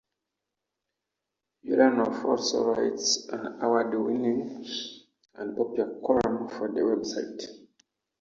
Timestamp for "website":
6.81-7.43